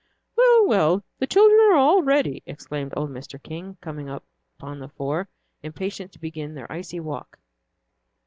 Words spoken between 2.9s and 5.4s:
old Mr. King, coming upon the four,